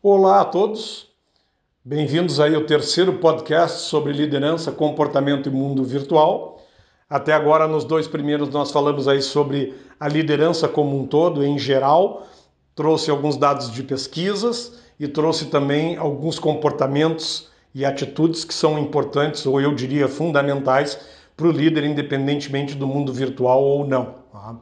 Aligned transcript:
Olá 0.00 0.42
a 0.42 0.44
todos, 0.44 1.08
bem-vindos 1.84 2.38
aí 2.38 2.54
ao 2.54 2.62
terceiro 2.62 3.14
podcast 3.14 3.80
sobre 3.80 4.12
liderança, 4.12 4.70
comportamento 4.70 5.48
e 5.48 5.52
mundo 5.52 5.82
virtual. 5.82 6.62
Até 7.10 7.32
agora, 7.32 7.66
nos 7.66 7.82
dois 7.82 8.06
primeiros, 8.06 8.48
nós 8.50 8.70
falamos 8.70 9.08
aí 9.08 9.20
sobre 9.20 9.74
a 9.98 10.06
liderança 10.06 10.68
como 10.68 10.96
um 10.96 11.04
todo, 11.04 11.44
em 11.44 11.58
geral, 11.58 12.28
trouxe 12.76 13.10
alguns 13.10 13.36
dados 13.36 13.72
de 13.72 13.82
pesquisas 13.82 14.78
e 15.00 15.08
trouxe 15.08 15.46
também 15.46 15.96
alguns 15.96 16.38
comportamentos 16.38 17.48
e 17.74 17.84
atitudes 17.84 18.44
que 18.44 18.54
são 18.54 18.78
importantes, 18.78 19.44
ou 19.46 19.60
eu 19.60 19.74
diria 19.74 20.06
fundamentais, 20.06 20.96
para 21.36 21.48
o 21.48 21.50
líder, 21.50 21.82
independentemente 21.82 22.76
do 22.76 22.86
mundo 22.86 23.12
virtual 23.12 23.64
ou 23.64 23.84
não. 23.84 24.14
Tá? 24.30 24.54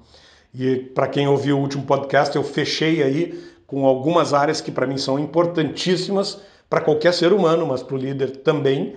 E 0.55 0.77
para 0.77 1.07
quem 1.07 1.29
ouviu 1.29 1.59
o 1.59 1.61
último 1.61 1.85
podcast, 1.85 2.35
eu 2.35 2.43
fechei 2.43 3.03
aí 3.03 3.56
com 3.67 3.87
algumas 3.87 4.33
áreas 4.33 4.61
que 4.61 4.71
para 4.71 4.87
mim 4.87 4.99
são 4.99 5.19
importantíssimas 5.19 6.41
para 6.69 6.81
qualquer 6.81 7.13
ser 7.13 7.33
humano, 7.33 7.67
mas 7.67 7.83
para 7.83 7.95
o 7.95 7.99
líder 7.99 8.39
também, 8.39 8.97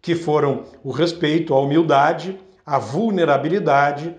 que 0.00 0.14
foram 0.14 0.64
o 0.84 0.90
respeito, 0.90 1.54
a 1.54 1.60
humildade, 1.60 2.38
a 2.64 2.78
vulnerabilidade, 2.78 4.14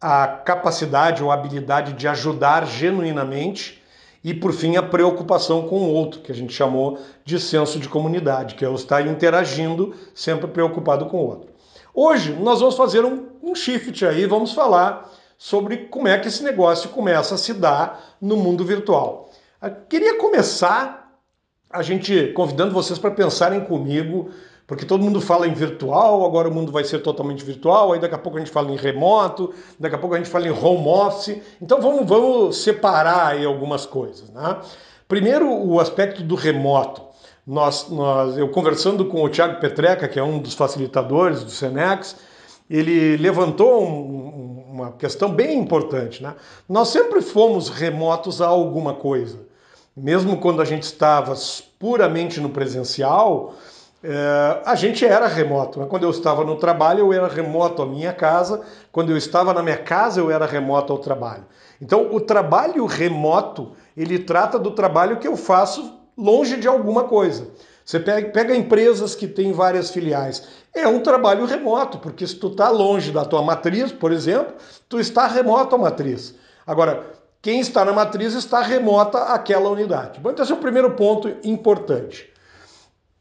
a 0.00 0.26
capacidade 0.26 1.22
ou 1.22 1.30
habilidade 1.30 1.92
de 1.92 2.08
ajudar 2.08 2.66
genuinamente 2.66 3.82
e, 4.22 4.34
por 4.34 4.52
fim, 4.52 4.76
a 4.76 4.82
preocupação 4.82 5.68
com 5.68 5.80
o 5.80 5.92
outro, 5.92 6.20
que 6.20 6.32
a 6.32 6.34
gente 6.34 6.52
chamou 6.52 6.98
de 7.24 7.38
senso 7.38 7.78
de 7.78 7.88
comunidade, 7.88 8.54
que 8.54 8.64
é 8.64 8.68
o 8.68 8.74
estar 8.74 9.06
interagindo, 9.06 9.94
sempre 10.14 10.46
preocupado 10.46 11.06
com 11.06 11.18
o 11.18 11.26
outro. 11.26 11.50
Hoje 11.94 12.32
nós 12.32 12.60
vamos 12.60 12.76
fazer 12.76 13.04
um, 13.04 13.26
um 13.42 13.54
shift 13.54 14.04
aí, 14.06 14.26
vamos 14.26 14.52
falar 14.52 15.10
sobre 15.36 15.78
como 15.88 16.06
é 16.06 16.18
que 16.18 16.28
esse 16.28 16.42
negócio 16.42 16.90
começa 16.90 17.34
a 17.34 17.38
se 17.38 17.54
dar 17.54 18.16
no 18.20 18.36
mundo 18.36 18.64
virtual. 18.64 19.29
Eu 19.62 19.72
queria 19.90 20.16
começar 20.16 21.20
a 21.68 21.82
gente 21.82 22.28
convidando 22.28 22.72
vocês 22.72 22.98
para 22.98 23.10
pensarem 23.10 23.60
comigo, 23.60 24.30
porque 24.66 24.86
todo 24.86 25.04
mundo 25.04 25.20
fala 25.20 25.46
em 25.46 25.52
virtual, 25.52 26.24
agora 26.24 26.48
o 26.48 26.54
mundo 26.54 26.72
vai 26.72 26.82
ser 26.82 27.00
totalmente 27.00 27.44
virtual, 27.44 27.92
aí 27.92 28.00
daqui 28.00 28.14
a 28.14 28.18
pouco 28.18 28.38
a 28.38 28.40
gente 28.40 28.50
fala 28.50 28.70
em 28.70 28.76
remoto, 28.76 29.52
daqui 29.78 29.94
a 29.94 29.98
pouco 29.98 30.14
a 30.14 30.18
gente 30.18 30.30
fala 30.30 30.46
em 30.46 30.50
home 30.50 30.88
office. 30.88 31.42
Então 31.60 31.78
vamos, 31.78 32.08
vamos 32.08 32.56
separar 32.56 33.26
aí 33.26 33.44
algumas 33.44 33.84
coisas. 33.84 34.30
Né? 34.30 34.56
Primeiro, 35.06 35.52
o 35.52 35.78
aspecto 35.78 36.22
do 36.22 36.36
remoto. 36.36 37.02
Nós, 37.46 37.90
nós, 37.90 38.38
eu 38.38 38.48
conversando 38.48 39.04
com 39.04 39.22
o 39.22 39.28
Tiago 39.28 39.60
Petreca, 39.60 40.08
que 40.08 40.18
é 40.18 40.24
um 40.24 40.38
dos 40.38 40.54
facilitadores 40.54 41.44
do 41.44 41.50
Senex, 41.50 42.16
ele 42.68 43.18
levantou 43.18 43.84
um, 43.84 44.64
uma 44.70 44.92
questão 44.92 45.30
bem 45.30 45.58
importante. 45.58 46.22
Né? 46.22 46.34
Nós 46.66 46.88
sempre 46.88 47.20
fomos 47.20 47.68
remotos 47.68 48.40
a 48.40 48.46
alguma 48.46 48.94
coisa 48.94 49.49
mesmo 49.96 50.38
quando 50.38 50.62
a 50.62 50.64
gente 50.64 50.84
estava 50.84 51.34
puramente 51.78 52.40
no 52.40 52.50
presencial, 52.50 53.54
é, 54.02 54.62
a 54.64 54.74
gente 54.74 55.04
era 55.04 55.26
remoto. 55.26 55.78
Né? 55.78 55.86
Quando 55.88 56.04
eu 56.04 56.10
estava 56.10 56.44
no 56.44 56.56
trabalho, 56.56 57.00
eu 57.00 57.12
era 57.12 57.28
remoto 57.28 57.82
à 57.82 57.86
minha 57.86 58.12
casa. 58.12 58.62
Quando 58.90 59.10
eu 59.10 59.16
estava 59.16 59.52
na 59.52 59.62
minha 59.62 59.76
casa, 59.76 60.20
eu 60.20 60.30
era 60.30 60.46
remoto 60.46 60.92
ao 60.92 60.98
trabalho. 60.98 61.44
Então, 61.80 62.08
o 62.12 62.20
trabalho 62.20 62.84
remoto, 62.86 63.72
ele 63.96 64.18
trata 64.18 64.58
do 64.58 64.70
trabalho 64.70 65.18
que 65.18 65.28
eu 65.28 65.36
faço 65.36 65.98
longe 66.16 66.56
de 66.56 66.68
alguma 66.68 67.04
coisa. 67.04 67.48
Você 67.84 67.98
pega, 67.98 68.54
empresas 68.54 69.14
que 69.14 69.26
têm 69.26 69.52
várias 69.52 69.90
filiais. 69.90 70.46
É 70.72 70.86
um 70.86 71.00
trabalho 71.00 71.44
remoto, 71.44 71.98
porque 71.98 72.26
se 72.26 72.36
tu 72.36 72.48
está 72.48 72.68
longe 72.68 73.10
da 73.10 73.24
tua 73.24 73.42
matriz, 73.42 73.90
por 73.90 74.12
exemplo, 74.12 74.54
tu 74.88 75.00
está 75.00 75.26
remoto 75.26 75.74
à 75.74 75.78
matriz. 75.78 76.34
Agora, 76.66 77.04
quem 77.42 77.60
está 77.60 77.84
na 77.84 77.92
matriz 77.92 78.34
está 78.34 78.60
remota 78.60 79.18
àquela 79.18 79.70
unidade. 79.70 80.20
Bom, 80.20 80.30
então 80.30 80.42
esse 80.42 80.52
é 80.52 80.54
o 80.54 80.58
primeiro 80.58 80.90
ponto 80.92 81.28
importante. 81.42 82.30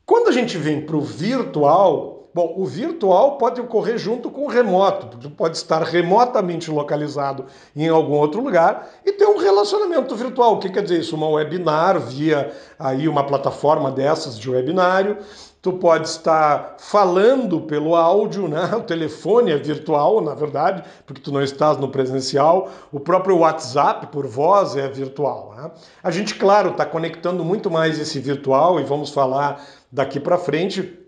Quando 0.06 0.28
a 0.28 0.32
gente 0.32 0.58
vem 0.58 0.86
para 0.86 0.98
o 0.98 1.02
virtual, 1.02 2.19
bom, 2.34 2.54
o 2.58 2.66
virtual 2.66 3.38
pode 3.38 3.60
ocorrer 3.62 3.98
junto 3.98 4.30
com 4.30 4.46
o 4.46 4.48
remoto, 4.48 5.08
porque 5.08 5.30
pode 5.30 5.58
estar 5.58 5.82
remotamente 5.84 6.70
localizado 6.72 7.46
em 7.76 7.88
algum 7.88 8.14
outro 8.14 8.42
lugar 8.42 8.90
e 9.06 9.12
ter 9.12 9.26
um 9.26 9.38
relacionamento 9.38 10.16
virtual. 10.16 10.56
O 10.56 10.60
que 10.60 10.70
quer 10.70 10.84
dizer 10.84 11.00
isso? 11.00 11.16
Uma 11.16 11.30
webinar 11.30 12.00
via 12.00 12.52
aí 12.78 13.08
uma 13.08 13.26
plataforma 13.26 13.92
dessas 13.92 14.38
de 14.38 14.50
webinário 14.50 15.18
tu 15.62 15.74
pode 15.74 16.08
estar 16.08 16.76
falando 16.80 17.62
pelo 17.62 17.96
áudio, 17.96 18.48
né? 18.48 18.72
O 18.76 18.82
telefone 18.82 19.52
é 19.52 19.58
virtual, 19.58 20.22
na 20.22 20.34
verdade, 20.34 20.84
porque 21.06 21.22
tu 21.22 21.32
não 21.32 21.44
estás 21.44 21.78
no 21.78 21.90
presencial. 21.90 22.70
O 22.92 23.00
próprio 23.00 23.40
WhatsApp 23.40 24.08
por 24.08 24.26
voz 24.26 24.76
é 24.78 24.88
virtual. 24.88 25.54
Né? 25.58 25.72
A 26.02 26.12
gente, 26.12 26.36
claro, 26.36 26.72
está 26.72 26.86
conectando 26.86 27.44
muito 27.44 27.70
mais 27.70 28.00
esse 28.00 28.20
virtual 28.20 28.80
e 28.80 28.84
vamos 28.84 29.10
falar 29.10 29.62
daqui 29.92 30.20
para 30.20 30.38
frente 30.38 30.99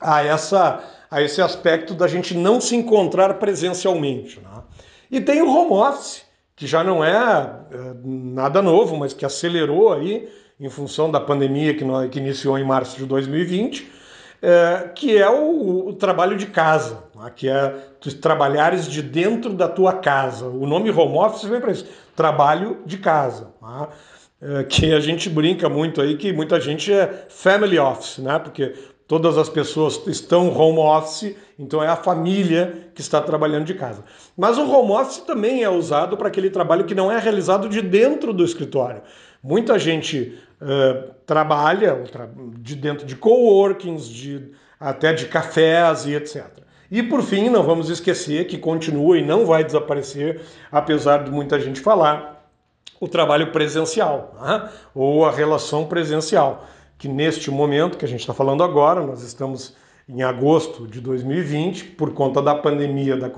a 0.00 0.22
essa 0.24 0.82
a 1.10 1.22
esse 1.22 1.40
aspecto 1.40 1.94
da 1.94 2.06
gente 2.06 2.34
não 2.34 2.60
se 2.60 2.76
encontrar 2.76 3.34
presencialmente. 3.34 4.40
Né? 4.40 4.62
E 5.10 5.20
tem 5.20 5.40
o 5.40 5.50
home 5.50 5.72
office, 5.72 6.22
que 6.54 6.66
já 6.66 6.84
não 6.84 7.02
é, 7.02 7.12
é 7.14 7.94
nada 8.04 8.60
novo, 8.60 8.96
mas 8.96 9.14
que 9.14 9.24
acelerou 9.24 9.92
aí 9.92 10.28
em 10.60 10.68
função 10.68 11.10
da 11.10 11.20
pandemia 11.20 11.74
que, 11.74 11.84
nós, 11.84 12.10
que 12.10 12.18
iniciou 12.18 12.58
em 12.58 12.64
março 12.64 12.96
de 12.96 13.06
2020, 13.06 13.90
é, 14.42 14.90
que 14.94 15.16
é 15.16 15.28
o, 15.30 15.88
o, 15.88 15.92
trabalho 15.94 16.36
de 16.36 16.46
casa, 16.46 17.04
né? 17.14 17.32
que 17.34 17.48
é 17.48 17.74
tu 18.00 18.14
trabalhares 18.16 18.86
de 18.86 19.02
dentro 19.02 19.52
da 19.52 19.68
tua 19.68 19.94
casa. 19.94 20.46
O 20.46 20.66
nome 20.66 20.90
home 20.90 21.16
office 21.18 21.44
vem 21.48 21.60
para 21.60 21.72
isso, 21.72 21.86
trabalho 22.14 22.78
de 22.84 22.98
casa. 22.98 23.48
Né? 23.62 23.88
É, 24.40 24.64
que 24.64 24.92
a 24.92 25.00
gente 25.00 25.28
brinca 25.28 25.68
muito 25.68 26.00
aí, 26.00 26.16
que 26.16 26.32
muita 26.32 26.60
gente 26.60 26.92
é 26.92 27.26
family 27.28 27.78
office, 27.78 28.18
né? 28.18 28.38
porque 28.38 28.74
todas 29.08 29.38
as 29.38 29.48
pessoas 29.48 30.00
estão 30.06 30.54
home 30.54 30.78
office, 30.78 31.34
então 31.58 31.82
é 31.82 31.88
a 31.88 31.96
família 31.96 32.90
que 32.94 33.00
está 33.00 33.20
trabalhando 33.20 33.64
de 33.64 33.72
casa. 33.72 34.04
Mas 34.36 34.58
o 34.58 34.70
home 34.70 34.92
office 34.92 35.18
também 35.22 35.64
é 35.64 35.70
usado 35.70 36.16
para 36.16 36.28
aquele 36.28 36.50
trabalho 36.50 36.84
que 36.84 36.94
não 36.94 37.10
é 37.10 37.18
realizado 37.18 37.68
de 37.68 37.80
dentro 37.80 38.34
do 38.34 38.44
escritório. 38.44 39.00
Muita 39.42 39.78
gente 39.78 40.38
uh, 40.60 41.10
trabalha 41.24 42.04
de 42.58 42.76
dentro 42.76 43.06
de 43.06 43.16
coworkings, 43.16 44.06
de, 44.06 44.52
até 44.78 45.14
de 45.14 45.26
cafés 45.26 46.04
e 46.04 46.14
etc. 46.14 46.44
E 46.90 47.02
por 47.02 47.22
fim, 47.22 47.48
não 47.48 47.62
vamos 47.62 47.88
esquecer 47.88 48.46
que 48.46 48.58
continua 48.58 49.18
e 49.18 49.24
não 49.24 49.46
vai 49.46 49.64
desaparecer, 49.64 50.42
apesar 50.70 51.24
de 51.24 51.30
muita 51.30 51.58
gente 51.58 51.80
falar, 51.80 52.38
o 53.00 53.06
trabalho 53.06 53.52
presencial, 53.52 54.34
né? 54.40 54.68
ou 54.94 55.24
a 55.24 55.30
relação 55.30 55.86
presencial, 55.86 56.66
que 56.98 57.08
neste 57.08 57.50
momento 57.50 57.96
que 57.96 58.04
a 58.04 58.08
gente 58.08 58.20
está 58.20 58.34
falando 58.34 58.62
agora, 58.62 59.00
nós 59.00 59.22
estamos 59.22 59.74
em 60.08 60.22
agosto 60.22 60.86
de 60.86 61.00
2020, 61.00 61.84
por 61.84 62.12
conta 62.12 62.42
da 62.42 62.54
pandemia 62.54 63.16
da, 63.16 63.28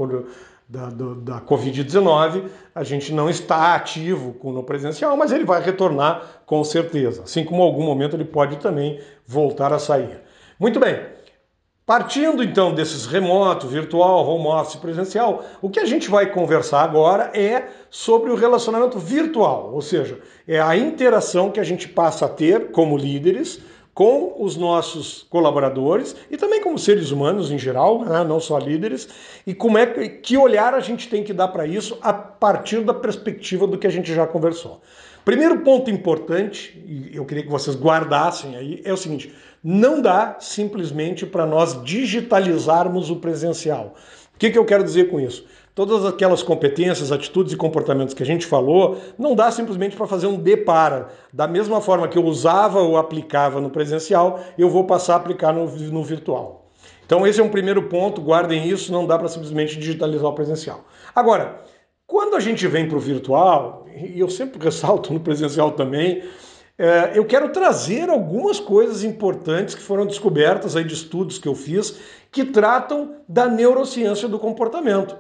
da, 0.68 0.86
da 0.88 1.40
Covid-19, 1.40 2.44
a 2.74 2.84
gente 2.84 3.12
não 3.12 3.28
está 3.28 3.74
ativo 3.74 4.34
no 4.44 4.62
presencial, 4.62 5.16
mas 5.16 5.30
ele 5.30 5.44
vai 5.44 5.62
retornar 5.62 6.42
com 6.46 6.62
certeza. 6.64 7.24
Assim 7.24 7.44
como 7.44 7.62
em 7.62 7.66
algum 7.66 7.84
momento 7.84 8.16
ele 8.16 8.24
pode 8.24 8.56
também 8.56 8.98
voltar 9.26 9.72
a 9.72 9.78
sair. 9.78 10.20
Muito 10.58 10.80
bem. 10.80 11.19
Partindo 11.90 12.40
então 12.40 12.72
desses 12.72 13.04
remoto, 13.04 13.66
virtual, 13.66 14.24
home 14.24 14.46
office, 14.46 14.76
presencial, 14.76 15.44
o 15.60 15.68
que 15.68 15.80
a 15.80 15.84
gente 15.84 16.08
vai 16.08 16.30
conversar 16.30 16.84
agora 16.84 17.32
é 17.36 17.66
sobre 17.90 18.30
o 18.30 18.36
relacionamento 18.36 18.96
virtual, 18.96 19.72
ou 19.74 19.82
seja, 19.82 20.20
é 20.46 20.60
a 20.60 20.76
interação 20.76 21.50
que 21.50 21.58
a 21.58 21.64
gente 21.64 21.88
passa 21.88 22.26
a 22.26 22.28
ter 22.28 22.70
como 22.70 22.96
líderes 22.96 23.60
com 23.92 24.36
os 24.38 24.56
nossos 24.56 25.26
colaboradores 25.28 26.14
e 26.30 26.36
também 26.36 26.62
como 26.62 26.78
seres 26.78 27.10
humanos 27.10 27.50
em 27.50 27.58
geral, 27.58 28.04
né? 28.04 28.22
não 28.22 28.38
só 28.38 28.56
líderes, 28.56 29.08
e 29.44 29.52
como 29.52 29.76
é 29.76 29.84
que, 29.84 30.08
que 30.10 30.38
olhar 30.38 30.74
a 30.74 30.80
gente 30.80 31.08
tem 31.08 31.24
que 31.24 31.32
dar 31.32 31.48
para 31.48 31.66
isso 31.66 31.98
a 32.00 32.12
partir 32.12 32.84
da 32.84 32.94
perspectiva 32.94 33.66
do 33.66 33.76
que 33.76 33.88
a 33.88 33.90
gente 33.90 34.14
já 34.14 34.28
conversou. 34.28 34.80
Primeiro 35.24 35.60
ponto 35.60 35.90
importante, 35.90 36.82
e 36.86 37.14
eu 37.14 37.24
queria 37.24 37.42
que 37.42 37.50
vocês 37.50 37.76
guardassem 37.76 38.56
aí, 38.56 38.80
é 38.84 38.92
o 38.92 38.96
seguinte: 38.96 39.32
não 39.62 40.00
dá 40.00 40.36
simplesmente 40.40 41.26
para 41.26 41.44
nós 41.44 41.82
digitalizarmos 41.84 43.10
o 43.10 43.16
presencial. 43.16 43.94
O 44.34 44.38
que, 44.38 44.50
que 44.50 44.58
eu 44.58 44.64
quero 44.64 44.82
dizer 44.82 45.10
com 45.10 45.20
isso? 45.20 45.44
Todas 45.74 46.04
aquelas 46.04 46.42
competências, 46.42 47.12
atitudes 47.12 47.52
e 47.52 47.56
comportamentos 47.56 48.14
que 48.14 48.22
a 48.22 48.26
gente 48.26 48.46
falou, 48.46 48.98
não 49.18 49.34
dá 49.34 49.50
simplesmente 49.50 49.94
para 49.94 50.06
fazer 50.06 50.26
um 50.26 50.38
de 50.38 50.56
para. 50.56 51.08
Da 51.32 51.46
mesma 51.46 51.80
forma 51.80 52.08
que 52.08 52.18
eu 52.18 52.24
usava 52.24 52.80
ou 52.80 52.96
aplicava 52.96 53.60
no 53.60 53.70
presencial, 53.70 54.40
eu 54.58 54.68
vou 54.70 54.84
passar 54.84 55.14
a 55.14 55.16
aplicar 55.16 55.52
no, 55.52 55.66
no 55.66 56.02
virtual. 56.02 56.66
Então, 57.04 57.26
esse 57.26 57.40
é 57.40 57.42
um 57.44 57.48
primeiro 57.48 57.82
ponto, 57.84 58.20
guardem 58.20 58.68
isso, 58.68 58.92
não 58.92 59.06
dá 59.06 59.18
para 59.18 59.28
simplesmente 59.28 59.78
digitalizar 59.78 60.26
o 60.26 60.32
presencial. 60.32 60.84
Agora, 61.14 61.60
quando 62.10 62.34
a 62.34 62.40
gente 62.40 62.66
vem 62.66 62.88
para 62.88 62.96
o 62.96 63.00
virtual, 63.00 63.86
e 63.94 64.18
eu 64.18 64.28
sempre 64.28 64.62
ressalto 64.62 65.12
no 65.12 65.20
presencial 65.20 65.70
também, 65.70 66.24
é, 66.76 67.12
eu 67.14 67.24
quero 67.24 67.50
trazer 67.50 68.10
algumas 68.10 68.58
coisas 68.58 69.04
importantes 69.04 69.76
que 69.76 69.80
foram 69.80 70.04
descobertas 70.04 70.74
aí 70.74 70.82
de 70.82 70.92
estudos 70.92 71.38
que 71.38 71.46
eu 71.46 71.54
fiz 71.54 72.00
que 72.32 72.44
tratam 72.44 73.14
da 73.28 73.46
neurociência 73.46 74.26
do 74.26 74.40
comportamento. 74.40 75.16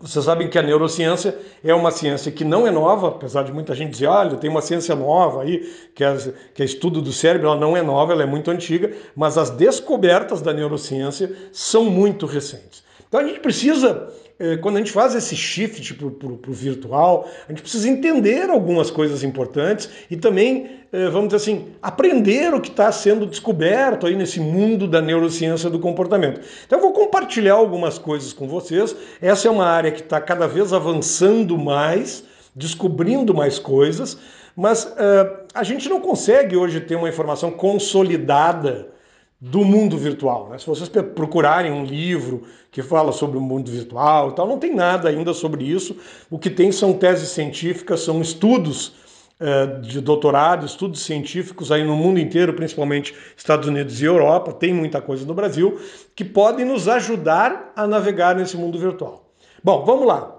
Vocês 0.00 0.24
sabem 0.24 0.48
que 0.48 0.58
a 0.58 0.62
neurociência 0.62 1.36
é 1.62 1.74
uma 1.74 1.90
ciência 1.90 2.32
que 2.32 2.44
não 2.44 2.66
é 2.66 2.70
nova, 2.70 3.08
apesar 3.08 3.42
de 3.42 3.52
muita 3.52 3.74
gente 3.74 3.90
dizer, 3.90 4.06
olha, 4.06 4.38
tem 4.38 4.48
uma 4.48 4.62
ciência 4.62 4.94
nova 4.94 5.42
aí, 5.42 5.70
que 5.94 6.02
é, 6.02 6.16
que 6.54 6.62
é 6.62 6.64
estudo 6.64 7.02
do 7.02 7.12
cérebro, 7.12 7.48
ela 7.48 7.60
não 7.60 7.76
é 7.76 7.82
nova, 7.82 8.12
ela 8.12 8.22
é 8.22 8.26
muito 8.26 8.50
antiga, 8.50 8.90
mas 9.14 9.36
as 9.36 9.50
descobertas 9.50 10.40
da 10.40 10.54
neurociência 10.54 11.30
são 11.52 11.84
muito 11.84 12.24
recentes. 12.24 12.86
Então 13.16 13.24
a 13.24 13.28
gente 13.30 13.40
precisa 13.40 14.08
é, 14.38 14.58
quando 14.58 14.76
a 14.76 14.78
gente 14.80 14.92
faz 14.92 15.14
esse 15.14 15.34
shift 15.34 15.94
para 15.94 16.28
o 16.28 16.52
virtual, 16.52 17.26
a 17.48 17.50
gente 17.50 17.62
precisa 17.62 17.88
entender 17.88 18.50
algumas 18.50 18.90
coisas 18.90 19.22
importantes 19.22 19.88
e 20.10 20.18
também, 20.18 20.82
é, 20.92 21.08
vamos 21.08 21.28
dizer 21.28 21.36
assim, 21.36 21.68
aprender 21.80 22.52
o 22.52 22.60
que 22.60 22.68
está 22.68 22.92
sendo 22.92 23.24
descoberto 23.24 24.06
aí 24.06 24.14
nesse 24.14 24.38
mundo 24.38 24.86
da 24.86 25.00
neurociência 25.00 25.70
do 25.70 25.78
comportamento. 25.78 26.42
Então 26.66 26.78
eu 26.78 26.82
vou 26.82 26.92
compartilhar 26.92 27.54
algumas 27.54 27.96
coisas 27.96 28.34
com 28.34 28.46
vocês. 28.46 28.94
Essa 29.22 29.48
é 29.48 29.50
uma 29.50 29.64
área 29.64 29.90
que 29.90 30.02
está 30.02 30.20
cada 30.20 30.46
vez 30.46 30.74
avançando 30.74 31.56
mais, 31.56 32.22
descobrindo 32.54 33.32
mais 33.32 33.58
coisas, 33.58 34.18
mas 34.54 34.84
uh, 34.84 35.46
a 35.54 35.62
gente 35.62 35.88
não 35.88 36.02
consegue 36.02 36.54
hoje 36.54 36.80
ter 36.82 36.96
uma 36.96 37.08
informação 37.08 37.50
consolidada 37.50 38.94
do 39.40 39.64
mundo 39.64 39.98
virtual. 39.98 40.48
Né? 40.48 40.58
Se 40.58 40.66
vocês 40.66 40.88
procurarem 40.88 41.70
um 41.70 41.84
livro 41.84 42.42
que 42.70 42.82
fala 42.82 43.12
sobre 43.12 43.36
o 43.36 43.40
mundo 43.40 43.70
virtual 43.70 44.30
e 44.30 44.34
tal, 44.34 44.46
não 44.46 44.58
tem 44.58 44.74
nada 44.74 45.08
ainda 45.08 45.34
sobre 45.34 45.64
isso. 45.64 45.96
O 46.30 46.38
que 46.38 46.48
tem 46.48 46.72
são 46.72 46.94
teses 46.94 47.28
científicas, 47.30 48.00
são 48.00 48.20
estudos 48.22 48.94
uh, 49.40 49.80
de 49.82 50.00
doutorado, 50.00 50.64
estudos 50.64 51.02
científicos 51.02 51.70
aí 51.70 51.84
no 51.84 51.94
mundo 51.94 52.18
inteiro, 52.18 52.54
principalmente 52.54 53.14
Estados 53.36 53.68
Unidos 53.68 54.00
e 54.00 54.04
Europa, 54.06 54.52
tem 54.52 54.72
muita 54.72 55.02
coisa 55.02 55.26
no 55.26 55.34
Brasil, 55.34 55.78
que 56.14 56.24
podem 56.24 56.64
nos 56.64 56.88
ajudar 56.88 57.72
a 57.76 57.86
navegar 57.86 58.34
nesse 58.34 58.56
mundo 58.56 58.78
virtual. 58.78 59.30
Bom, 59.62 59.84
vamos 59.84 60.06
lá. 60.06 60.32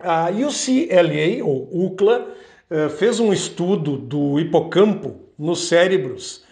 A 0.00 0.30
UCLA, 0.30 1.44
ou 1.44 1.68
UCLA, 1.72 2.26
uh, 2.68 2.90
fez 2.90 3.20
um 3.20 3.32
estudo 3.32 3.96
do 3.96 4.40
hipocampo 4.40 5.20
nos 5.38 5.68
cérebros 5.68 6.44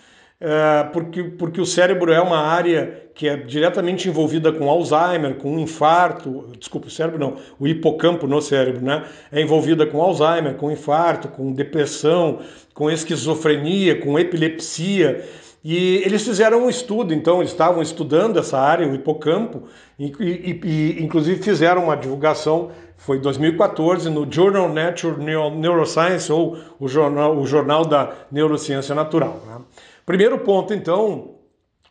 porque, 0.93 1.23
porque 1.23 1.61
o 1.61 1.67
cérebro 1.67 2.11
é 2.11 2.21
uma 2.21 2.39
área 2.39 3.11
que 3.15 3.29
é 3.29 3.37
diretamente 3.37 4.09
envolvida 4.09 4.51
com 4.51 4.71
Alzheimer, 4.71 5.35
com 5.35 5.59
infarto, 5.59 6.47
desculpa, 6.59 6.87
o 6.87 6.91
cérebro 6.91 7.19
não, 7.19 7.37
o 7.59 7.69
hipocampo 7.69 8.27
no 8.27 8.41
cérebro, 8.41 8.83
né? 8.83 9.05
É 9.31 9.43
envolvida 9.43 9.87
com 9.87 10.01
Alzheimer, 10.01 10.55
com 10.55 10.71
infarto, 10.71 11.29
com 11.29 11.53
depressão, 11.53 12.39
com 12.73 12.91
esquizofrenia, 12.91 14.01
com 14.01 14.19
epilepsia. 14.19 15.23
E 15.63 15.97
eles 15.97 16.25
fizeram 16.25 16.65
um 16.65 16.71
estudo, 16.71 17.13
então 17.13 17.41
eles 17.41 17.51
estavam 17.51 17.83
estudando 17.83 18.39
essa 18.39 18.59
área, 18.59 18.89
o 18.89 18.95
hipocampo, 18.95 19.65
e, 19.99 20.07
e, 20.19 20.61
e 20.65 21.05
inclusive 21.05 21.43
fizeram 21.43 21.85
uma 21.85 21.97
divulgação, 21.97 22.71
foi 22.97 23.19
em 23.19 23.21
2014, 23.21 24.09
no 24.09 24.31
Journal 24.31 24.73
Nature 24.73 25.23
Neuroscience, 25.23 26.33
ou 26.33 26.57
o 26.79 26.89
jornal, 26.89 27.37
o 27.37 27.47
jornal 27.47 27.85
da 27.85 28.11
Neurociência 28.33 28.95
Natural. 28.95 29.43
Né? 29.47 29.59
Primeiro 30.05 30.39
ponto, 30.39 30.73
então, 30.75 31.37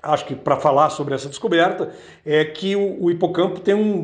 acho 0.01 0.25
que 0.25 0.35
para 0.35 0.57
falar 0.57 0.89
sobre 0.89 1.13
essa 1.13 1.29
descoberta, 1.29 1.91
é 2.25 2.43
que 2.45 2.75
o, 2.75 3.03
o 3.05 3.11
hipocampo 3.11 3.59
tem 3.59 3.75
um, 3.75 3.97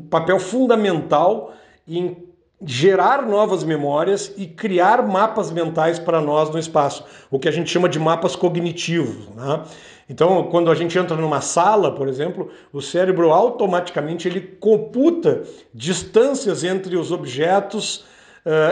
um 0.00 0.06
papel 0.08 0.38
fundamental 0.38 1.52
em 1.86 2.28
gerar 2.64 3.22
novas 3.26 3.62
memórias 3.62 4.34
e 4.36 4.46
criar 4.46 5.06
mapas 5.06 5.50
mentais 5.50 5.98
para 5.98 6.20
nós 6.20 6.50
no 6.50 6.58
espaço, 6.58 7.04
o 7.30 7.38
que 7.38 7.48
a 7.48 7.52
gente 7.52 7.70
chama 7.70 7.88
de 7.88 7.98
mapas 7.98 8.34
cognitivos. 8.34 9.28
Né? 9.28 9.62
Então, 10.10 10.42
quando 10.44 10.70
a 10.70 10.74
gente 10.74 10.98
entra 10.98 11.16
numa 11.16 11.40
sala, 11.40 11.94
por 11.94 12.08
exemplo, 12.08 12.50
o 12.72 12.80
cérebro 12.80 13.30
automaticamente 13.32 14.26
ele 14.26 14.40
computa 14.40 15.44
distâncias 15.72 16.64
entre 16.64 16.96
os 16.96 17.12
objetos, 17.12 18.04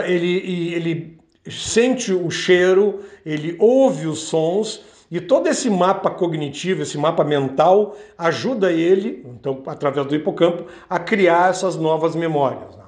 ele, 0.05 0.73
ele 0.73 1.19
sente 1.51 2.13
o 2.13 2.29
cheiro, 2.29 3.01
ele 3.25 3.55
ouve 3.59 4.07
os 4.07 4.19
sons 4.19 4.83
e 5.09 5.21
todo 5.21 5.47
esse 5.47 5.69
mapa 5.69 6.09
cognitivo, 6.09 6.81
esse 6.81 6.97
mapa 6.97 7.23
mental, 7.23 7.97
ajuda 8.17 8.71
ele, 8.71 9.25
então 9.25 9.63
através 9.65 10.05
do 10.05 10.15
hipocampo, 10.15 10.65
a 10.89 10.99
criar 10.99 11.49
essas 11.49 11.77
novas 11.77 12.15
memórias. 12.15 12.75
Né? 12.75 12.83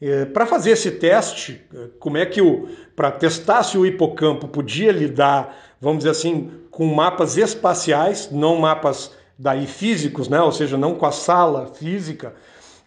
É, 0.00 0.24
para 0.24 0.44
fazer 0.44 0.72
esse 0.72 0.90
teste, 0.90 1.64
como 2.00 2.18
é 2.18 2.26
que 2.26 2.42
o 2.42 2.68
para 2.96 3.10
testar 3.10 3.62
se 3.62 3.78
o 3.78 3.86
hipocampo 3.86 4.48
podia 4.48 4.92
lidar, 4.92 5.56
vamos 5.80 5.98
dizer 5.98 6.10
assim, 6.10 6.50
com 6.70 6.84
mapas 6.86 7.36
espaciais, 7.36 8.28
não 8.30 8.56
mapas 8.56 9.12
daí 9.38 9.66
físicos, 9.66 10.28
né? 10.28 10.40
ou 10.40 10.52
seja, 10.52 10.76
não 10.76 10.94
com 10.94 11.06
a 11.06 11.12
sala 11.12 11.66
física, 11.66 12.34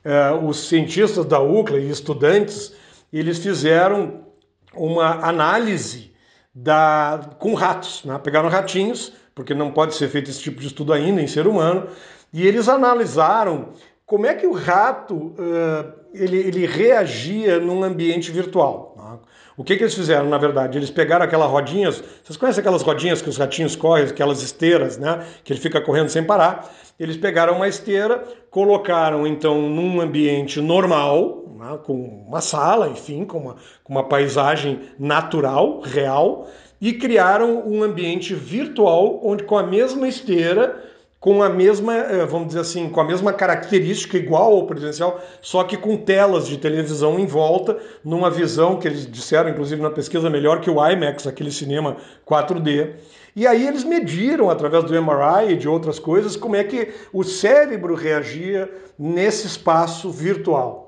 é, 0.03 0.31
os 0.31 0.67
cientistas 0.67 1.25
da 1.25 1.39
UCLA 1.39 1.79
e 1.79 1.89
estudantes, 1.89 2.73
eles 3.11 3.39
fizeram 3.39 4.25
uma 4.75 5.25
análise 5.25 6.11
da, 6.53 7.29
com 7.39 7.53
ratos. 7.53 8.03
Né? 8.05 8.17
Pegaram 8.23 8.49
ratinhos, 8.49 9.11
porque 9.33 9.53
não 9.53 9.71
pode 9.71 9.95
ser 9.95 10.07
feito 10.07 10.29
esse 10.29 10.41
tipo 10.41 10.61
de 10.61 10.67
estudo 10.67 10.93
ainda 10.93 11.21
em 11.21 11.27
ser 11.27 11.47
humano, 11.47 11.87
e 12.31 12.45
eles 12.47 12.69
analisaram 12.69 13.69
como 14.05 14.25
é 14.25 14.33
que 14.33 14.45
o 14.45 14.53
rato 14.53 15.15
uh, 15.15 15.93
ele, 16.13 16.37
ele 16.37 16.65
reagia 16.65 17.59
num 17.59 17.83
ambiente 17.83 18.31
virtual. 18.31 18.95
Né? 18.97 19.19
O 19.57 19.63
que, 19.63 19.77
que 19.77 19.83
eles 19.83 19.95
fizeram, 19.95 20.27
na 20.27 20.37
verdade? 20.37 20.77
Eles 20.77 20.89
pegaram 20.89 21.25
aquelas 21.25 21.49
rodinhas, 21.49 22.03
vocês 22.23 22.37
conhecem 22.37 22.59
aquelas 22.59 22.81
rodinhas 22.81 23.21
que 23.21 23.29
os 23.29 23.37
ratinhos 23.37 23.75
correm, 23.75 24.05
aquelas 24.05 24.41
esteiras, 24.41 24.97
né? 24.97 25.25
Que 25.45 25.53
ele 25.53 25.61
fica 25.61 25.79
correndo 25.79 26.09
sem 26.09 26.23
parar. 26.23 26.69
Eles 26.99 27.15
pegaram 27.15 27.55
uma 27.55 27.67
esteira, 27.67 28.23
colocaram 28.49 29.25
então 29.25 29.61
num 29.61 30.01
ambiente 30.01 30.59
normal, 30.59 31.44
né, 31.65 31.79
com 31.83 32.25
uma 32.27 32.41
sala, 32.41 32.89
enfim, 32.89 33.25
com 33.25 33.39
uma, 33.39 33.55
com 33.83 33.93
uma 33.93 34.03
paisagem 34.03 34.81
natural, 34.99 35.81
real, 35.81 36.47
e 36.79 36.93
criaram 36.93 37.67
um 37.67 37.81
ambiente 37.83 38.33
virtual 38.33 39.19
onde 39.23 39.43
com 39.43 39.57
a 39.57 39.63
mesma 39.63 40.07
esteira, 40.07 40.83
com 41.19 41.41
a 41.41 41.49
mesma, 41.49 41.95
eh, 41.95 42.25
vamos 42.25 42.49
dizer 42.49 42.59
assim, 42.59 42.87
com 42.87 43.01
a 43.01 43.03
mesma 43.03 43.33
característica 43.33 44.15
igual 44.15 44.53
ao 44.53 44.67
presencial, 44.67 45.19
só 45.41 45.63
que 45.63 45.75
com 45.75 45.97
telas 45.97 46.47
de 46.47 46.57
televisão 46.57 47.17
em 47.17 47.25
volta, 47.25 47.79
numa 48.03 48.29
visão 48.29 48.77
que 48.77 48.87
eles 48.87 49.09
disseram, 49.09 49.49
inclusive 49.49 49.81
na 49.81 49.89
pesquisa, 49.89 50.29
melhor 50.29 50.61
que 50.61 50.69
o 50.69 50.85
IMAX, 50.87 51.25
aquele 51.25 51.51
cinema 51.51 51.97
4D. 52.27 52.93
E 53.35 53.47
aí 53.47 53.67
eles 53.67 53.83
mediram, 53.83 54.49
através 54.51 54.83
do 54.83 54.93
MRI 54.93 55.53
e 55.53 55.57
de 55.57 55.67
outras 55.67 55.97
coisas, 55.97 56.35
como 56.35 56.55
é 56.55 56.63
que 56.63 56.93
o 57.11 57.23
cérebro 57.23 57.95
reagia 57.95 58.71
nesse 58.97 59.47
espaço 59.47 60.11
virtual. 60.11 60.84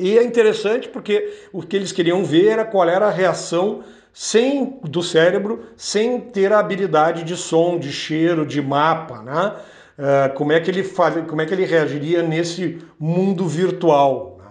E 0.00 0.16
é 0.16 0.24
interessante 0.24 0.88
porque 0.88 1.30
o 1.52 1.60
que 1.60 1.76
eles 1.76 1.92
queriam 1.92 2.24
ver 2.24 2.46
era 2.46 2.64
qual 2.64 2.88
era 2.88 3.08
a 3.08 3.10
reação 3.10 3.84
sem 4.14 4.80
do 4.82 5.02
cérebro, 5.02 5.60
sem 5.76 6.18
ter 6.18 6.54
a 6.54 6.58
habilidade 6.58 7.22
de 7.22 7.36
som, 7.36 7.78
de 7.78 7.92
cheiro, 7.92 8.46
de 8.46 8.62
mapa, 8.62 9.22
né? 9.22 9.56
Uh, 9.98 10.34
como, 10.34 10.52
é 10.52 10.60
que 10.60 10.70
ele 10.70 10.82
faz, 10.82 11.14
como 11.28 11.42
é 11.42 11.44
que 11.44 11.52
ele 11.52 11.66
reagiria 11.66 12.22
nesse 12.22 12.78
mundo 12.98 13.46
virtual. 13.46 14.38
Né? 14.38 14.50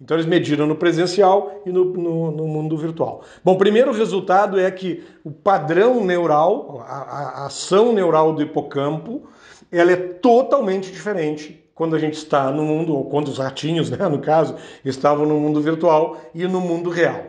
Então 0.00 0.16
eles 0.16 0.26
mediram 0.26 0.64
no 0.64 0.76
presencial 0.76 1.60
e 1.66 1.72
no, 1.72 1.86
no, 1.86 2.30
no, 2.30 2.46
mundo 2.46 2.76
virtual. 2.78 3.24
Bom, 3.42 3.56
primeiro 3.56 3.92
resultado 3.92 4.60
é 4.60 4.70
que 4.70 5.02
o 5.24 5.32
padrão 5.32 6.04
neural, 6.04 6.84
a, 6.86 7.42
a 7.42 7.46
ação 7.46 7.92
neural 7.92 8.32
do 8.32 8.42
hipocampo, 8.42 9.24
ela 9.72 9.90
é 9.90 9.96
totalmente 9.96 10.92
diferente 10.92 11.63
quando 11.74 11.96
a 11.96 11.98
gente 11.98 12.14
está 12.14 12.50
no 12.50 12.62
mundo, 12.64 12.94
ou 12.94 13.04
quando 13.04 13.28
os 13.28 13.38
ratinhos, 13.38 13.90
né, 13.90 14.08
no 14.08 14.20
caso, 14.20 14.56
estavam 14.84 15.26
no 15.26 15.38
mundo 15.38 15.60
virtual 15.60 16.18
e 16.34 16.46
no 16.46 16.60
mundo 16.60 16.90
real. 16.90 17.22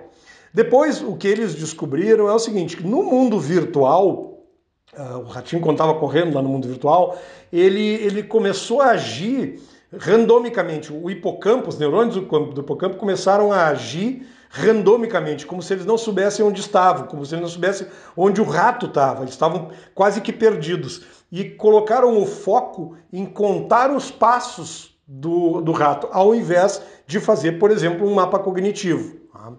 Depois, 0.53 1.01
o 1.01 1.15
que 1.15 1.27
eles 1.27 1.55
descobriram 1.55 2.29
é 2.29 2.33
o 2.33 2.39
seguinte: 2.39 2.81
no 2.85 3.03
mundo 3.03 3.39
virtual, 3.39 4.39
uh, 4.97 5.17
o 5.19 5.25
ratinho, 5.25 5.61
quando 5.61 5.75
estava 5.75 5.95
correndo 5.95 6.33
lá 6.33 6.41
no 6.41 6.49
mundo 6.49 6.67
virtual, 6.67 7.17
ele, 7.51 7.95
ele 7.95 8.23
começou 8.23 8.81
a 8.81 8.91
agir 8.91 9.59
randomicamente. 9.97 10.93
O 10.93 11.09
hipocampo, 11.09 11.69
os 11.69 11.77
neurônios 11.77 12.15
do 12.15 12.61
hipocampo 12.61 12.95
começaram 12.97 13.51
a 13.51 13.67
agir 13.67 14.25
randomicamente, 14.49 15.45
como 15.45 15.61
se 15.61 15.73
eles 15.73 15.85
não 15.85 15.97
soubessem 15.97 16.45
onde 16.45 16.61
estavam, 16.61 17.07
como 17.07 17.25
se 17.25 17.35
eles 17.35 17.41
não 17.41 17.49
soubessem 17.49 17.87
onde 18.15 18.39
o 18.39 18.45
rato 18.45 18.85
estava. 18.85 19.23
Eles 19.23 19.33
estavam 19.33 19.71
quase 19.93 20.21
que 20.21 20.31
perdidos 20.31 21.03
e 21.35 21.43
colocaram 21.43 22.17
o 22.17 22.25
foco 22.25 22.95
em 23.11 23.25
contar 23.25 23.91
os 23.91 24.09
passos 24.09 24.97
do, 25.05 25.59
do 25.59 25.73
rato, 25.73 26.07
ao 26.13 26.33
invés 26.33 26.81
de 27.05 27.19
fazer, 27.19 27.59
por 27.59 27.71
exemplo, 27.71 28.07
um 28.07 28.13
mapa 28.13 28.39
cognitivo. 28.39 29.17
Tá? 29.33 29.51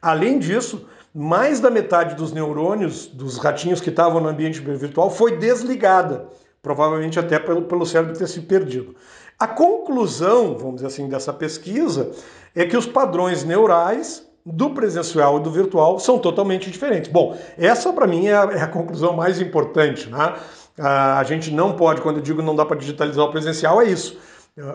Além 0.00 0.38
disso, 0.38 0.86
mais 1.12 1.58
da 1.58 1.70
metade 1.70 2.14
dos 2.14 2.30
neurônios 2.30 3.08
dos 3.08 3.36
ratinhos 3.36 3.80
que 3.80 3.90
estavam 3.90 4.20
no 4.20 4.28
ambiente 4.28 4.60
virtual 4.60 5.10
foi 5.10 5.36
desligada, 5.36 6.28
provavelmente 6.62 7.18
até 7.18 7.36
pelo, 7.40 7.62
pelo 7.62 7.84
cérebro 7.84 8.16
ter 8.16 8.28
se 8.28 8.42
perdido. 8.42 8.94
A 9.36 9.48
conclusão, 9.48 10.56
vamos 10.56 10.76
dizer 10.76 10.86
assim, 10.86 11.08
dessa 11.08 11.32
pesquisa 11.32 12.12
é 12.54 12.64
que 12.64 12.76
os 12.76 12.86
padrões 12.86 13.42
neurais 13.42 14.24
do 14.44 14.70
presencial 14.70 15.38
e 15.38 15.42
do 15.42 15.50
virtual 15.50 15.98
são 15.98 16.18
totalmente 16.18 16.70
diferentes. 16.70 17.10
Bom, 17.10 17.36
essa 17.56 17.92
para 17.92 18.06
mim 18.06 18.26
é 18.26 18.34
a, 18.34 18.44
é 18.44 18.62
a, 18.62 18.68
conclusão 18.68 19.14
mais 19.14 19.40
importante, 19.40 20.08
né? 20.08 20.34
A 20.78 21.24
gente 21.24 21.50
não 21.50 21.72
pode, 21.72 22.00
quando 22.00 22.16
eu 22.16 22.22
digo 22.22 22.40
não 22.40 22.54
dá 22.54 22.64
para 22.64 22.76
digitalizar 22.76 23.24
o 23.24 23.30
presencial, 23.30 23.82
é 23.82 23.86
isso. 23.86 24.16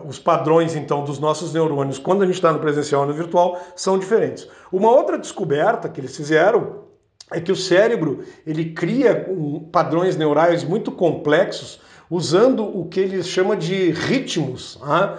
os 0.06 0.20
padrões, 0.20 0.76
então, 0.76 1.04
dos 1.04 1.18
nossos 1.18 1.54
neurônios 1.54 1.98
quando 1.98 2.24
a 2.24 2.26
gente 2.26 2.36
está 2.36 2.52
no 2.52 2.60
presencial 2.60 3.06
e 3.06 3.08
no 3.08 3.14
virtual 3.14 3.60
são 3.76 3.98
diferentes. 3.98 4.48
Uma 4.72 4.92
outra 4.92 5.18
descoberta 5.18 5.88
que 5.88 6.02
eles 6.02 6.16
fizeram 6.16 6.84
é 7.32 7.40
que 7.40 7.52
o 7.52 7.56
cérebro 7.56 8.24
ele 8.46 8.74
cria 8.74 9.28
padrões 9.72 10.16
neurais 10.16 10.64
muito 10.64 10.92
complexos 10.92 11.80
usando 12.10 12.64
o 12.64 12.86
que 12.86 13.00
ele 13.00 13.24
chama 13.24 13.56
de 13.56 13.92
ritmos, 13.92 14.80
né, 14.86 15.18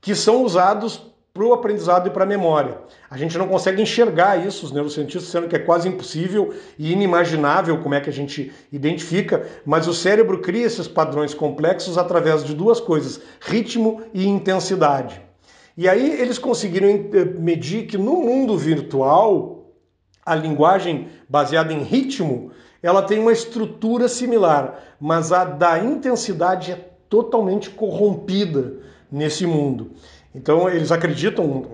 que 0.00 0.14
são 0.14 0.44
usados 0.44 1.02
para 1.36 1.44
o 1.44 1.52
aprendizado 1.52 2.08
e 2.08 2.10
para 2.10 2.24
a 2.24 2.26
memória. 2.26 2.78
A 3.10 3.18
gente 3.18 3.36
não 3.36 3.46
consegue 3.46 3.82
enxergar 3.82 4.46
isso, 4.46 4.64
os 4.64 4.72
neurocientistas 4.72 5.30
sendo 5.30 5.48
que 5.48 5.54
é 5.54 5.58
quase 5.58 5.86
impossível 5.86 6.54
e 6.78 6.92
inimaginável 6.92 7.78
como 7.82 7.94
é 7.94 8.00
que 8.00 8.08
a 8.08 8.12
gente 8.12 8.50
identifica, 8.72 9.46
mas 9.66 9.86
o 9.86 9.92
cérebro 9.92 10.40
cria 10.40 10.64
esses 10.64 10.88
padrões 10.88 11.34
complexos 11.34 11.98
através 11.98 12.42
de 12.42 12.54
duas 12.54 12.80
coisas: 12.80 13.20
ritmo 13.40 14.00
e 14.14 14.26
intensidade. 14.26 15.20
E 15.76 15.86
aí 15.86 16.18
eles 16.18 16.38
conseguiram 16.38 16.88
eh, 16.88 17.24
medir 17.38 17.86
que 17.86 17.98
no 17.98 18.16
mundo 18.16 18.56
virtual 18.56 19.74
a 20.24 20.34
linguagem 20.34 21.08
baseada 21.28 21.70
em 21.72 21.82
ritmo 21.82 22.50
ela 22.82 23.02
tem 23.02 23.18
uma 23.18 23.32
estrutura 23.32 24.08
similar, 24.08 24.80
mas 24.98 25.32
a 25.32 25.44
da 25.44 25.78
intensidade 25.78 26.72
é 26.72 26.76
totalmente 27.08 27.68
corrompida 27.68 28.78
nesse 29.10 29.46
mundo. 29.46 29.92
Então 30.36 30.68
eles 30.68 30.92
acreditam, 30.92 31.64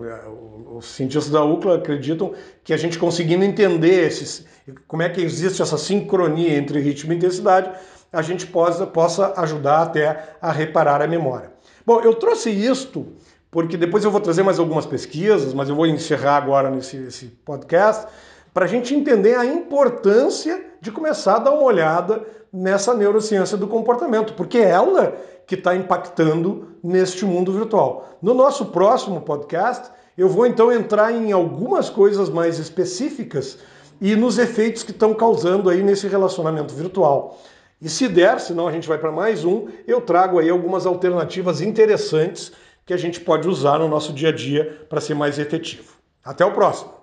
os 0.76 0.86
cientistas 0.86 1.30
da 1.30 1.44
UCLA 1.44 1.76
acreditam 1.76 2.32
que 2.62 2.72
a 2.72 2.76
gente 2.76 2.96
conseguindo 2.96 3.44
entender 3.44 4.06
esses, 4.06 4.46
como 4.86 5.02
é 5.02 5.08
que 5.08 5.20
existe 5.20 5.60
essa 5.60 5.76
sincronia 5.76 6.56
entre 6.56 6.78
ritmo 6.78 7.12
e 7.12 7.16
intensidade, 7.16 7.70
a 8.12 8.22
gente 8.22 8.46
possa, 8.46 8.86
possa 8.86 9.34
ajudar 9.40 9.82
até 9.82 10.36
a 10.40 10.52
reparar 10.52 11.02
a 11.02 11.08
memória. 11.08 11.50
Bom, 11.84 12.00
eu 12.00 12.14
trouxe 12.14 12.50
isto 12.50 13.06
porque 13.50 13.76
depois 13.76 14.04
eu 14.04 14.10
vou 14.10 14.20
trazer 14.20 14.44
mais 14.44 14.58
algumas 14.58 14.86
pesquisas, 14.86 15.52
mas 15.52 15.68
eu 15.68 15.74
vou 15.74 15.86
encerrar 15.86 16.36
agora 16.36 16.70
nesse, 16.70 17.26
podcast, 17.44 18.06
para 18.54 18.64
a 18.64 18.68
gente 18.68 18.94
entender 18.94 19.34
a 19.34 19.44
importância 19.44 20.64
de 20.80 20.90
começar 20.90 21.36
a 21.36 21.38
dar 21.40 21.50
uma 21.50 21.64
olhada 21.64 22.22
nessa 22.52 22.94
neurociência 22.94 23.56
do 23.56 23.66
comportamento, 23.66 24.34
porque 24.34 24.58
é 24.58 24.70
ela 24.70 25.16
que 25.52 25.58
está 25.58 25.76
impactando 25.76 26.68
neste 26.82 27.26
mundo 27.26 27.52
virtual. 27.52 28.16
No 28.22 28.32
nosso 28.32 28.64
próximo 28.66 29.20
podcast, 29.20 29.90
eu 30.16 30.26
vou 30.26 30.46
então 30.46 30.72
entrar 30.72 31.12
em 31.12 31.30
algumas 31.30 31.90
coisas 31.90 32.30
mais 32.30 32.58
específicas 32.58 33.58
e 34.00 34.16
nos 34.16 34.38
efeitos 34.38 34.82
que 34.82 34.92
estão 34.92 35.12
causando 35.12 35.68
aí 35.68 35.82
nesse 35.82 36.08
relacionamento 36.08 36.74
virtual. 36.74 37.38
E 37.82 37.88
se 37.90 38.08
der, 38.08 38.40
senão 38.40 38.66
a 38.66 38.72
gente 38.72 38.88
vai 38.88 38.96
para 38.96 39.12
mais 39.12 39.44
um, 39.44 39.68
eu 39.86 40.00
trago 40.00 40.38
aí 40.38 40.48
algumas 40.48 40.86
alternativas 40.86 41.60
interessantes 41.60 42.50
que 42.86 42.94
a 42.94 42.96
gente 42.96 43.20
pode 43.20 43.46
usar 43.46 43.78
no 43.78 43.88
nosso 43.88 44.10
dia 44.14 44.30
a 44.30 44.32
dia 44.32 44.86
para 44.88 45.02
ser 45.02 45.12
mais 45.12 45.38
efetivo. 45.38 45.98
Até 46.24 46.46
o 46.46 46.52
próximo! 46.52 47.01